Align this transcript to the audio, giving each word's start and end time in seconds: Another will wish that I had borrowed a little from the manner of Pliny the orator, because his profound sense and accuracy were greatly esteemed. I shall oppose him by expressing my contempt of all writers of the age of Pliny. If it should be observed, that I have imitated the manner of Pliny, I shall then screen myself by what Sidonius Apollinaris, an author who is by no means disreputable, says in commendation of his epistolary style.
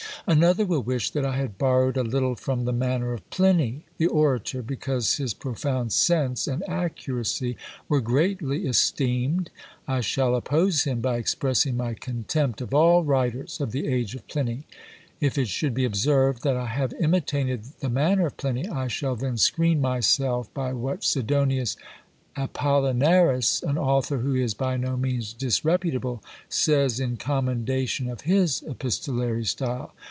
Another 0.27 0.65
will 0.65 0.83
wish 0.83 1.09
that 1.11 1.25
I 1.25 1.35
had 1.37 1.57
borrowed 1.57 1.97
a 1.97 2.03
little 2.03 2.35
from 2.35 2.63
the 2.65 2.71
manner 2.71 3.11
of 3.11 3.27
Pliny 3.31 3.85
the 3.97 4.05
orator, 4.05 4.61
because 4.61 5.17
his 5.17 5.33
profound 5.33 5.91
sense 5.91 6.47
and 6.47 6.61
accuracy 6.69 7.57
were 7.89 8.01
greatly 8.01 8.67
esteemed. 8.67 9.49
I 9.87 10.01
shall 10.01 10.35
oppose 10.35 10.83
him 10.83 11.01
by 11.01 11.17
expressing 11.17 11.75
my 11.75 11.95
contempt 11.95 12.61
of 12.61 12.71
all 12.71 13.03
writers 13.03 13.59
of 13.59 13.71
the 13.71 13.87
age 13.87 14.13
of 14.13 14.25
Pliny. 14.27 14.67
If 15.19 15.39
it 15.39 15.47
should 15.47 15.73
be 15.73 15.85
observed, 15.85 16.43
that 16.43 16.55
I 16.55 16.67
have 16.67 16.93
imitated 16.93 17.63
the 17.79 17.89
manner 17.89 18.27
of 18.27 18.37
Pliny, 18.37 18.67
I 18.69 18.89
shall 18.89 19.15
then 19.15 19.37
screen 19.37 19.81
myself 19.81 20.53
by 20.53 20.71
what 20.71 21.03
Sidonius 21.03 21.77
Apollinaris, 22.37 23.63
an 23.63 23.79
author 23.79 24.19
who 24.19 24.35
is 24.35 24.53
by 24.53 24.77
no 24.77 24.95
means 24.95 25.33
disreputable, 25.33 26.23
says 26.47 26.99
in 26.99 27.17
commendation 27.17 28.07
of 28.07 28.21
his 28.21 28.61
epistolary 28.67 29.45
style. 29.45 29.95